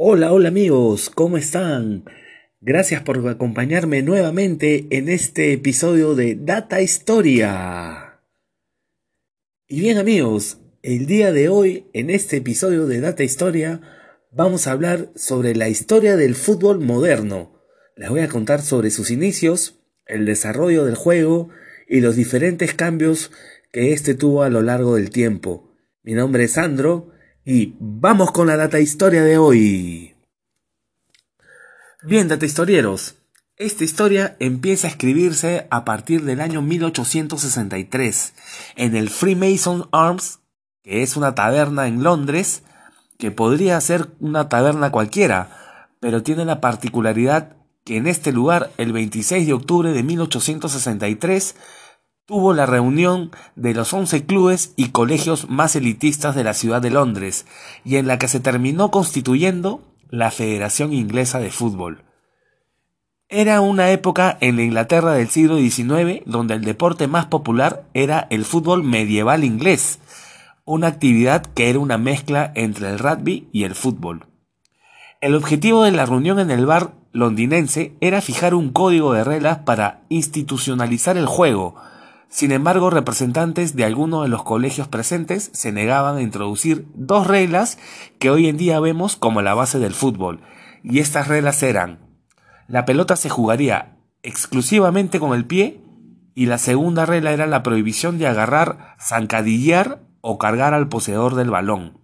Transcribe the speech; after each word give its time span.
Hola, 0.00 0.32
hola 0.32 0.50
amigos, 0.50 1.10
¿cómo 1.10 1.38
están? 1.38 2.04
Gracias 2.60 3.02
por 3.02 3.26
acompañarme 3.28 4.00
nuevamente 4.00 4.86
en 4.90 5.08
este 5.08 5.52
episodio 5.52 6.14
de 6.14 6.36
Data 6.36 6.80
Historia. 6.80 8.20
Y 9.66 9.80
bien 9.80 9.98
amigos, 9.98 10.60
el 10.82 11.06
día 11.06 11.32
de 11.32 11.48
hoy, 11.48 11.88
en 11.94 12.10
este 12.10 12.36
episodio 12.36 12.86
de 12.86 13.00
Data 13.00 13.24
Historia, 13.24 13.80
vamos 14.30 14.68
a 14.68 14.70
hablar 14.70 15.10
sobre 15.16 15.56
la 15.56 15.68
historia 15.68 16.16
del 16.16 16.36
fútbol 16.36 16.78
moderno. 16.78 17.60
Les 17.96 18.08
voy 18.08 18.20
a 18.20 18.28
contar 18.28 18.62
sobre 18.62 18.90
sus 18.90 19.10
inicios, 19.10 19.80
el 20.06 20.26
desarrollo 20.26 20.84
del 20.84 20.94
juego 20.94 21.48
y 21.88 22.02
los 22.02 22.14
diferentes 22.14 22.72
cambios 22.72 23.32
que 23.72 23.92
este 23.92 24.14
tuvo 24.14 24.44
a 24.44 24.48
lo 24.48 24.62
largo 24.62 24.94
del 24.94 25.10
tiempo. 25.10 25.74
Mi 26.04 26.12
nombre 26.12 26.44
es 26.44 26.52
Sandro 26.52 27.17
y 27.50 27.74
vamos 27.80 28.30
con 28.30 28.48
la 28.48 28.58
data 28.58 28.78
historia 28.78 29.22
de 29.22 29.38
hoy. 29.38 30.14
Bien, 32.02 32.28
data 32.28 32.44
historieros. 32.44 33.14
Esta 33.56 33.84
historia 33.84 34.36
empieza 34.38 34.86
a 34.86 34.90
escribirse 34.90 35.66
a 35.70 35.86
partir 35.86 36.24
del 36.24 36.42
año 36.42 36.60
1863 36.60 38.34
en 38.76 38.94
el 38.94 39.08
Freemason 39.08 39.88
Arms, 39.92 40.40
que 40.82 41.02
es 41.02 41.16
una 41.16 41.34
taberna 41.34 41.88
en 41.88 42.02
Londres, 42.02 42.64
que 43.16 43.30
podría 43.30 43.80
ser 43.80 44.10
una 44.20 44.50
taberna 44.50 44.92
cualquiera, 44.92 45.86
pero 46.00 46.22
tiene 46.22 46.44
la 46.44 46.60
particularidad 46.60 47.56
que 47.82 47.96
en 47.96 48.08
este 48.08 48.30
lugar, 48.30 48.72
el 48.76 48.92
26 48.92 49.46
de 49.46 49.54
octubre 49.54 49.92
de 49.94 50.02
1863, 50.02 51.56
tuvo 52.28 52.52
la 52.52 52.66
reunión 52.66 53.30
de 53.56 53.72
los 53.72 53.94
11 53.94 54.26
clubes 54.26 54.74
y 54.76 54.90
colegios 54.90 55.48
más 55.48 55.74
elitistas 55.76 56.34
de 56.34 56.44
la 56.44 56.52
ciudad 56.52 56.82
de 56.82 56.90
Londres, 56.90 57.46
y 57.86 57.96
en 57.96 58.06
la 58.06 58.18
que 58.18 58.28
se 58.28 58.38
terminó 58.38 58.90
constituyendo 58.90 59.80
la 60.10 60.30
Federación 60.30 60.92
Inglesa 60.92 61.40
de 61.40 61.50
Fútbol. 61.50 62.04
Era 63.30 63.62
una 63.62 63.92
época 63.92 64.36
en 64.42 64.56
la 64.56 64.62
Inglaterra 64.62 65.12
del 65.12 65.30
siglo 65.30 65.56
XIX 65.56 66.22
donde 66.26 66.52
el 66.52 66.64
deporte 66.64 67.06
más 67.06 67.24
popular 67.24 67.84
era 67.94 68.26
el 68.28 68.44
fútbol 68.44 68.84
medieval 68.84 69.42
inglés, 69.42 69.98
una 70.66 70.88
actividad 70.88 71.46
que 71.46 71.70
era 71.70 71.78
una 71.78 71.96
mezcla 71.96 72.52
entre 72.54 72.90
el 72.90 72.98
rugby 72.98 73.48
y 73.52 73.64
el 73.64 73.74
fútbol. 73.74 74.26
El 75.22 75.34
objetivo 75.34 75.82
de 75.82 75.92
la 75.92 76.04
reunión 76.04 76.38
en 76.40 76.50
el 76.50 76.66
bar 76.66 76.92
londinense 77.12 77.94
era 78.02 78.20
fijar 78.20 78.54
un 78.54 78.70
código 78.70 79.14
de 79.14 79.24
reglas 79.24 79.60
para 79.60 80.02
institucionalizar 80.10 81.16
el 81.16 81.26
juego, 81.26 81.74
sin 82.28 82.52
embargo, 82.52 82.90
representantes 82.90 83.74
de 83.74 83.84
algunos 83.84 84.22
de 84.22 84.28
los 84.28 84.42
colegios 84.42 84.88
presentes 84.88 85.50
se 85.52 85.72
negaban 85.72 86.16
a 86.16 86.22
introducir 86.22 86.86
dos 86.94 87.26
reglas 87.26 87.78
que 88.18 88.30
hoy 88.30 88.48
en 88.48 88.56
día 88.56 88.80
vemos 88.80 89.16
como 89.16 89.42
la 89.42 89.54
base 89.54 89.78
del 89.78 89.94
fútbol, 89.94 90.40
y 90.82 90.98
estas 90.98 91.28
reglas 91.28 91.62
eran 91.62 92.08
la 92.68 92.84
pelota 92.84 93.16
se 93.16 93.30
jugaría 93.30 93.96
exclusivamente 94.22 95.18
con 95.18 95.34
el 95.34 95.46
pie 95.46 95.80
y 96.34 96.46
la 96.46 96.58
segunda 96.58 97.06
regla 97.06 97.32
era 97.32 97.46
la 97.46 97.62
prohibición 97.62 98.18
de 98.18 98.26
agarrar, 98.26 98.94
zancadillar 99.00 100.02
o 100.20 100.36
cargar 100.36 100.74
al 100.74 100.88
poseedor 100.88 101.34
del 101.34 101.50
balón. 101.50 101.98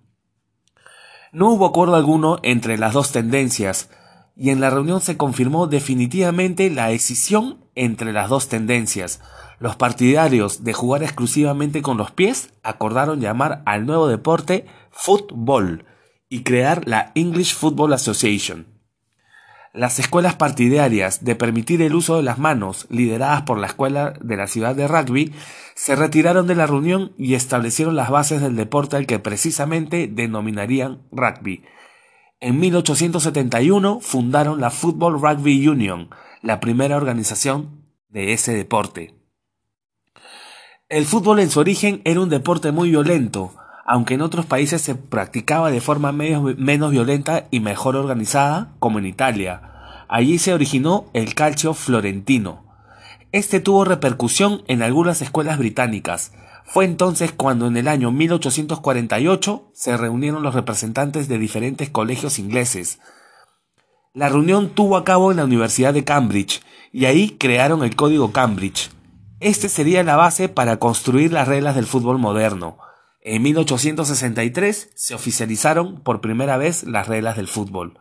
No 1.33 1.50
hubo 1.50 1.66
acuerdo 1.66 1.97
alguno 1.97 2.38
entre 2.42 2.78
las 2.78 2.94
dos 2.94 3.12
tendencias, 3.12 3.91
y 4.36 4.50
en 4.50 4.61
la 4.61 4.70
reunión 4.70 5.03
se 5.03 5.19
confirmó 5.19 5.66
definitivamente 5.66 6.70
la 6.70 6.88
decisión 6.88 7.64
entre 7.75 8.12
las 8.12 8.28
dos 8.28 8.48
tendencias, 8.48 9.20
los 9.58 9.77
partidarios 9.77 10.64
de 10.64 10.72
jugar 10.72 11.03
exclusivamente 11.03 11.83
con 11.83 11.97
los 11.97 12.11
pies 12.11 12.53
acordaron 12.62 13.20
llamar 13.20 13.62
al 13.66 13.86
nuevo 13.86 14.08
deporte 14.08 14.66
fútbol 14.91 15.84
y 16.28 16.42
crear 16.42 16.86
la 16.89 17.12
English 17.14 17.55
Football 17.55 17.92
Association. 17.92 18.66
Las 19.72 19.98
escuelas 19.98 20.36
partidarias 20.36 21.25
de 21.25 21.34
permitir 21.34 21.83
el 21.83 21.97
uso 21.97 22.16
de 22.16 22.22
las 22.22 22.39
manos, 22.39 22.86
lideradas 22.91 23.42
por 23.42 23.59
la 23.59 23.66
escuela 23.66 24.15
de 24.20 24.37
la 24.37 24.47
ciudad 24.47 24.76
de 24.76 24.87
rugby, 24.87 25.32
se 25.75 25.97
retiraron 25.97 26.47
de 26.47 26.54
la 26.54 26.69
reunión 26.69 27.12
y 27.19 27.34
establecieron 27.34 27.97
las 27.97 28.09
bases 28.09 28.41
del 28.41 28.54
deporte 28.54 28.97
al 28.97 29.06
que 29.06 29.19
precisamente 29.19 30.06
denominarían 30.06 31.03
rugby. 31.10 31.65
En 32.41 32.60
1871 32.60 34.00
fundaron 34.00 34.60
la 34.60 34.70
Football 34.70 35.20
Rugby 35.20 35.66
Union, 35.66 36.10
la 36.44 36.60
primera 36.60 36.99
organización 36.99 37.87
de 38.10 38.34
ese 38.34 38.53
deporte. 38.53 39.15
El 40.91 41.06
fútbol 41.06 41.41
en 41.41 41.49
su 41.50 41.59
origen 41.59 42.03
era 42.05 42.21
un 42.21 42.28
deporte 42.28 42.71
muy 42.71 42.91
violento, 42.91 43.55
aunque 43.87 44.12
en 44.12 44.21
otros 44.21 44.44
países 44.44 44.82
se 44.82 44.94
practicaba 44.94 45.71
de 45.71 45.81
forma 45.81 46.12
menos 46.12 46.91
violenta 46.91 47.49
y 47.50 47.60
mejor 47.60 47.97
organizada, 47.97 48.75
como 48.78 48.99
en 48.99 49.06
Italia. 49.06 49.62
Allí 50.06 50.37
se 50.37 50.53
originó 50.53 51.06
el 51.15 51.34
calcio 51.34 51.72
florentino. 51.72 52.66
Este 53.32 53.59
tuvo 53.59 53.87
repercusión 53.87 54.65
en 54.69 54.82
algunas 54.82 55.22
escuelas 55.22 55.59
británicas. 55.59 56.32
Fue 56.66 56.84
entonces 56.84 57.32
cuando 57.32 57.66
en 57.69 57.78
el 57.78 57.88
año 57.88 58.11
1848 58.11 59.71
se 59.72 59.97
reunieron 59.97 60.43
los 60.43 60.55
representantes 60.55 61.26
de 61.26 61.38
diferentes 61.38 61.88
colegios 61.88 62.38
ingleses. 62.38 63.00
La 64.14 64.28
reunión 64.28 64.70
tuvo 64.70 64.97
a 64.97 65.04
cabo 65.04 65.30
en 65.32 65.36
la 65.38 65.44
Universidad 65.44 65.92
de 65.92 66.04
Cambridge 66.04 66.62
y 66.92 67.04
ahí 67.06 67.30
crearon 67.30 67.82
el 67.82 67.97
Código 67.97 68.30
Cambridge, 68.32 68.91
este 69.41 69.69
sería 69.69 70.02
la 70.04 70.16
base 70.16 70.48
para 70.48 70.78
construir 70.78 71.32
las 71.32 71.48
reglas 71.48 71.75
del 71.75 71.84
fútbol 71.84 72.19
moderno. 72.19 72.78
En 73.20 73.42
1863 73.42 74.92
se 74.94 75.14
oficializaron 75.14 76.00
por 76.00 76.20
primera 76.20 76.56
vez 76.56 76.84
las 76.84 77.08
reglas 77.08 77.36
del 77.36 77.48
fútbol. 77.48 77.98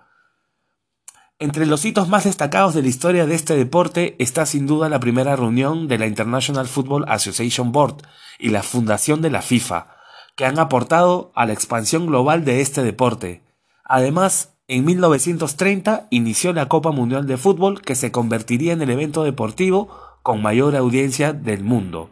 Entre 1.39 1.65
los 1.65 1.83
hitos 1.83 2.07
más 2.07 2.25
destacados 2.25 2.73
de 2.73 2.83
la 2.83 2.87
historia 2.87 3.25
de 3.25 3.35
este 3.35 3.57
deporte 3.57 4.15
está 4.19 4.45
sin 4.45 4.67
duda 4.67 4.87
la 4.87 4.99
primera 4.99 5.35
reunión 5.35 5.87
de 5.87 5.97
la 5.97 6.05
International 6.05 6.67
Football 6.67 7.05
Association 7.07 7.71
Board 7.71 7.97
y 8.39 8.49
la 8.49 8.63
fundación 8.63 9.21
de 9.21 9.31
la 9.31 9.41
FIFA, 9.41 9.87
que 10.35 10.45
han 10.45 10.59
aportado 10.59 11.31
a 11.35 11.45
la 11.45 11.53
expansión 11.53 12.05
global 12.05 12.45
de 12.45 12.61
este 12.61 12.83
deporte. 12.83 13.41
Además, 13.83 14.53
en 14.67 14.85
1930 14.85 16.07
inició 16.09 16.53
la 16.53 16.67
Copa 16.67 16.91
Mundial 16.91 17.27
de 17.27 17.37
Fútbol 17.37 17.81
que 17.81 17.95
se 17.95 18.11
convertiría 18.11 18.73
en 18.73 18.81
el 18.81 18.89
evento 18.89 19.23
deportivo 19.23 19.89
con 20.23 20.41
mayor 20.41 20.75
audiencia 20.75 21.33
del 21.33 21.63
mundo. 21.63 22.09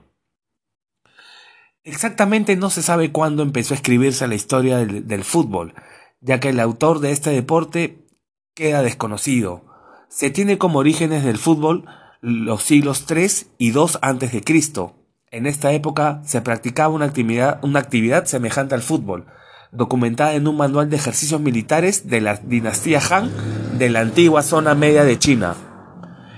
Exactamente 1.83 2.55
no 2.57 2.69
se 2.69 2.83
sabe 2.83 3.11
cuándo 3.11 3.41
empezó 3.41 3.73
a 3.73 3.77
escribirse 3.77 4.27
la 4.27 4.35
historia 4.35 4.77
del, 4.77 5.23
fútbol, 5.23 5.73
ya 6.19 6.39
que 6.39 6.49
el 6.49 6.59
autor 6.59 6.99
de 6.99 7.11
este 7.11 7.31
deporte 7.31 8.05
queda 8.53 8.83
desconocido. 8.83 9.65
Se 10.09 10.29
tiene 10.29 10.57
como 10.57 10.79
orígenes 10.79 11.23
del 11.23 11.37
fútbol 11.37 11.85
los 12.21 12.61
siglos 12.63 13.05
3 13.07 13.51
y 13.57 13.71
2 13.71 13.99
antes 14.01 14.31
de 14.31 14.43
Cristo. 14.43 14.95
En 15.31 15.47
esta 15.47 15.71
época 15.71 16.21
se 16.25 16.41
practicaba 16.41 16.93
una 16.93 17.05
actividad, 17.05 17.63
una 17.63 17.79
actividad 17.79 18.25
semejante 18.25 18.75
al 18.75 18.83
fútbol, 18.83 19.25
documentada 19.71 20.33
en 20.33 20.47
un 20.47 20.57
manual 20.57 20.89
de 20.89 20.97
ejercicios 20.97 21.39
militares 21.39 22.07
de 22.07 22.21
la 22.21 22.35
dinastía 22.35 22.99
Han 23.09 23.31
de 23.77 23.89
la 23.89 24.01
antigua 24.01 24.43
zona 24.43 24.75
media 24.75 25.03
de 25.03 25.17
China. 25.17 25.55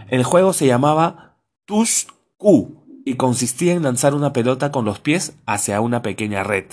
El 0.09 0.23
juego 0.23 0.53
se 0.53 0.67
llamaba 0.67 1.37
Tush 1.65 2.05
Q 2.37 3.01
y 3.05 3.15
consistía 3.15 3.73
en 3.73 3.83
lanzar 3.83 4.13
una 4.13 4.33
pelota 4.33 4.71
con 4.71 4.85
los 4.85 4.99
pies 4.99 5.33
hacia 5.45 5.81
una 5.81 6.01
pequeña 6.01 6.43
red. 6.43 6.65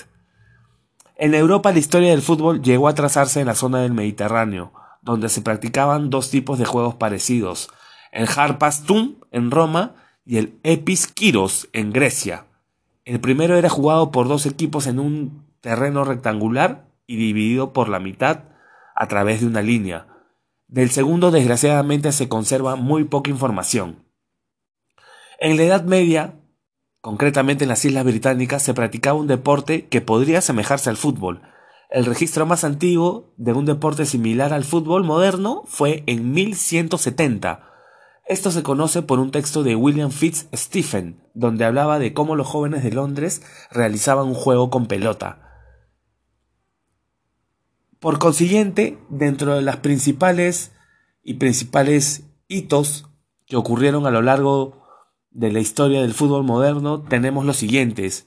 En 1.16 1.34
Europa 1.34 1.72
la 1.72 1.78
historia 1.78 2.10
del 2.10 2.22
fútbol 2.22 2.62
llegó 2.62 2.88
a 2.88 2.94
trazarse 2.94 3.40
en 3.40 3.46
la 3.46 3.54
zona 3.54 3.80
del 3.80 3.92
Mediterráneo, 3.92 4.72
donde 5.02 5.28
se 5.28 5.42
practicaban 5.42 6.10
dos 6.10 6.30
tipos 6.30 6.58
de 6.58 6.64
juegos 6.64 6.94
parecidos, 6.94 7.70
el 8.12 8.28
Harpastum 8.28 9.16
en 9.30 9.50
Roma 9.50 9.94
y 10.24 10.38
el 10.38 10.58
Epis 10.62 11.12
en 11.72 11.92
Grecia. 11.92 12.46
El 13.04 13.20
primero 13.20 13.56
era 13.56 13.68
jugado 13.68 14.10
por 14.10 14.28
dos 14.28 14.46
equipos 14.46 14.86
en 14.86 14.98
un 14.98 15.49
terreno 15.60 16.04
rectangular 16.04 16.86
y 17.06 17.16
dividido 17.16 17.72
por 17.72 17.88
la 17.88 18.00
mitad 18.00 18.44
a 18.94 19.08
través 19.08 19.40
de 19.40 19.46
una 19.46 19.62
línea. 19.62 20.06
Del 20.68 20.90
segundo 20.90 21.30
desgraciadamente 21.30 22.12
se 22.12 22.28
conserva 22.28 22.76
muy 22.76 23.04
poca 23.04 23.30
información. 23.30 24.04
En 25.38 25.56
la 25.56 25.64
Edad 25.64 25.84
Media, 25.84 26.34
concretamente 27.00 27.64
en 27.64 27.68
las 27.70 27.84
Islas 27.84 28.04
Británicas, 28.04 28.62
se 28.62 28.74
practicaba 28.74 29.18
un 29.18 29.26
deporte 29.26 29.88
que 29.88 30.00
podría 30.00 30.38
asemejarse 30.38 30.90
al 30.90 30.96
fútbol. 30.96 31.42
El 31.90 32.06
registro 32.06 32.46
más 32.46 32.62
antiguo 32.62 33.34
de 33.36 33.52
un 33.52 33.64
deporte 33.64 34.06
similar 34.06 34.52
al 34.52 34.64
fútbol 34.64 35.02
moderno 35.02 35.64
fue 35.66 36.04
en 36.06 36.32
1170. 36.32 37.66
Esto 38.26 38.52
se 38.52 38.62
conoce 38.62 39.02
por 39.02 39.18
un 39.18 39.32
texto 39.32 39.64
de 39.64 39.74
William 39.74 40.12
Fitz 40.12 40.46
Stephen, 40.54 41.20
donde 41.34 41.64
hablaba 41.64 41.98
de 41.98 42.12
cómo 42.14 42.36
los 42.36 42.46
jóvenes 42.46 42.84
de 42.84 42.92
Londres 42.92 43.42
realizaban 43.72 44.28
un 44.28 44.34
juego 44.34 44.70
con 44.70 44.86
pelota. 44.86 45.49
Por 48.00 48.18
consiguiente, 48.18 48.98
dentro 49.10 49.54
de 49.54 49.62
las 49.62 49.76
principales 49.76 50.72
y 51.22 51.34
principales 51.34 52.24
hitos 52.48 53.10
que 53.46 53.56
ocurrieron 53.56 54.06
a 54.06 54.10
lo 54.10 54.22
largo 54.22 54.82
de 55.30 55.52
la 55.52 55.60
historia 55.60 56.00
del 56.00 56.14
fútbol 56.14 56.42
moderno 56.42 57.02
tenemos 57.02 57.44
los 57.44 57.58
siguientes. 57.58 58.26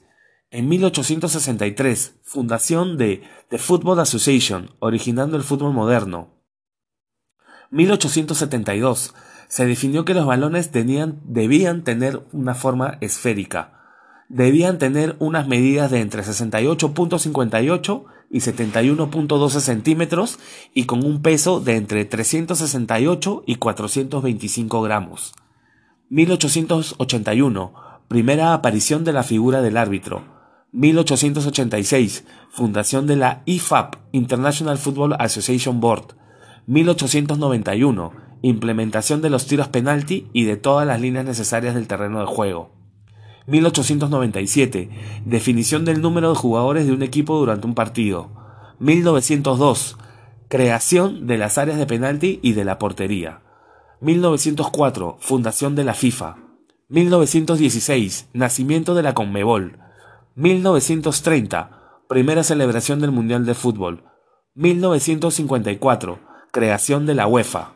En 0.50 0.68
1863, 0.68 2.20
fundación 2.22 2.96
de 2.96 3.24
The 3.48 3.58
Football 3.58 3.98
Association, 3.98 4.70
originando 4.78 5.36
el 5.36 5.42
fútbol 5.42 5.72
moderno. 5.72 6.30
1872. 7.72 9.12
Se 9.48 9.66
definió 9.66 10.04
que 10.04 10.14
los 10.14 10.24
balones 10.24 10.70
debían 10.70 11.82
tener 11.82 12.24
una 12.30 12.54
forma 12.54 12.98
esférica. 13.00 13.80
Debían 14.28 14.78
tener 14.78 15.16
unas 15.18 15.48
medidas 15.48 15.90
de 15.90 16.00
entre 16.00 16.22
68.58 16.22 18.04
y 18.30 18.38
71.12 18.38 19.60
centímetros 19.60 20.38
y 20.74 20.84
con 20.84 21.04
un 21.04 21.22
peso 21.22 21.60
de 21.60 21.76
entre 21.76 22.04
368 22.04 23.44
y 23.46 23.56
425 23.56 24.82
gramos. 24.82 25.34
1881. 26.10 27.72
Primera 28.08 28.52
aparición 28.54 29.04
de 29.04 29.12
la 29.12 29.22
figura 29.22 29.62
del 29.62 29.76
árbitro. 29.76 30.22
1886. 30.72 32.24
Fundación 32.50 33.06
de 33.06 33.16
la 33.16 33.42
IFAB, 33.46 33.96
International 34.12 34.78
Football 34.78 35.14
Association 35.18 35.80
Board. 35.80 36.16
1891. 36.66 38.12
Implementación 38.42 39.22
de 39.22 39.30
los 39.30 39.46
tiros 39.46 39.68
penalti 39.68 40.28
y 40.32 40.44
de 40.44 40.56
todas 40.56 40.86
las 40.86 41.00
líneas 41.00 41.24
necesarias 41.24 41.74
del 41.74 41.86
terreno 41.86 42.20
de 42.20 42.26
juego. 42.26 42.73
1897. 43.46 44.88
Definición 45.24 45.84
del 45.84 46.00
número 46.00 46.30
de 46.30 46.36
jugadores 46.36 46.86
de 46.86 46.92
un 46.92 47.02
equipo 47.02 47.36
durante 47.36 47.66
un 47.66 47.74
partido. 47.74 48.30
1902. 48.78 49.98
Creación 50.48 51.26
de 51.26 51.38
las 51.38 51.58
áreas 51.58 51.78
de 51.78 51.86
penalti 51.86 52.40
y 52.42 52.52
de 52.52 52.64
la 52.64 52.78
portería. 52.78 53.40
1904. 54.00 55.18
Fundación 55.20 55.74
de 55.74 55.84
la 55.84 55.94
FIFA. 55.94 56.36
1916. 56.88 58.28
Nacimiento 58.32 58.94
de 58.94 59.02
la 59.02 59.14
Conmebol. 59.14 59.78
1930. 60.36 62.00
Primera 62.08 62.42
celebración 62.44 63.00
del 63.00 63.10
Mundial 63.10 63.44
de 63.44 63.54
Fútbol. 63.54 64.04
1954. 64.54 66.18
Creación 66.50 67.04
de 67.06 67.14
la 67.14 67.26
UEFA. 67.26 67.72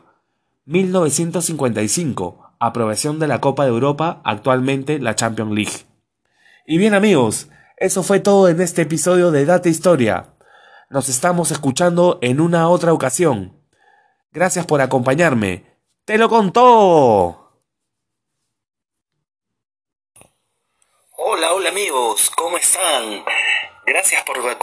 1955 0.65 2.48
aprobación 2.59 3.19
de 3.19 3.27
la 3.27 3.41
Copa 3.41 3.63
de 3.63 3.69
Europa, 3.69 4.21
actualmente 4.23 4.99
la 4.99 5.15
Champions 5.15 5.51
League. 5.51 5.85
Y 6.65 6.77
bien 6.77 6.93
amigos, 6.93 7.47
eso 7.77 8.03
fue 8.03 8.19
todo 8.19 8.49
en 8.49 8.61
este 8.61 8.83
episodio 8.83 9.31
de 9.31 9.45
Data 9.45 9.69
Historia. 9.69 10.33
Nos 10.89 11.07
estamos 11.07 11.51
escuchando 11.51 12.19
en 12.21 12.41
una 12.41 12.67
otra 12.67 12.93
ocasión. 12.93 13.63
Gracias 14.31 14.65
por 14.65 14.81
acompañarme. 14.81 15.77
¡Te 16.05 16.17
lo 16.17 16.29
contó! 16.29 17.53
Hola, 21.17 21.53
hola 21.53 21.69
amigos, 21.69 22.29
¿cómo 22.35 22.57
están? 22.57 23.23
Gracias 23.85 24.23
por 24.23 24.37
acompañarme 24.37 24.59